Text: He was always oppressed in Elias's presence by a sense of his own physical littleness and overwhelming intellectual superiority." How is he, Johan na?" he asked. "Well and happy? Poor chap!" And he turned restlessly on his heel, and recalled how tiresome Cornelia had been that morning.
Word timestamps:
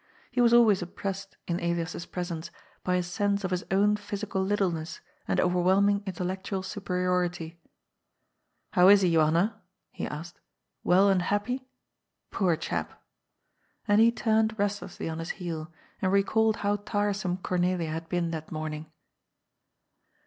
He 0.31 0.41
was 0.41 0.51
always 0.51 0.81
oppressed 0.81 1.37
in 1.47 1.59
Elias's 1.59 2.07
presence 2.07 2.49
by 2.83 2.95
a 2.95 3.03
sense 3.03 3.43
of 3.43 3.51
his 3.51 3.63
own 3.69 3.95
physical 3.97 4.41
littleness 4.41 4.99
and 5.27 5.39
overwhelming 5.39 6.01
intellectual 6.07 6.63
superiority." 6.63 7.59
How 8.73 8.87
is 8.87 9.01
he, 9.01 9.09
Johan 9.09 9.33
na?" 9.33 9.49
he 9.91 10.07
asked. 10.07 10.39
"Well 10.83 11.07
and 11.11 11.21
happy? 11.21 11.67
Poor 12.31 12.55
chap!" 12.55 12.99
And 13.87 14.01
he 14.01 14.11
turned 14.11 14.57
restlessly 14.57 15.07
on 15.07 15.19
his 15.19 15.29
heel, 15.37 15.71
and 16.01 16.11
recalled 16.11 16.55
how 16.65 16.77
tiresome 16.77 17.37
Cornelia 17.37 17.91
had 17.91 18.09
been 18.09 18.31
that 18.31 18.51
morning. 18.51 18.91